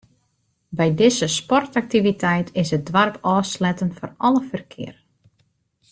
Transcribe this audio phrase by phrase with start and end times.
[0.77, 4.95] By dizze sportaktiviteit is it doarp ôfsletten foar alle ferkear.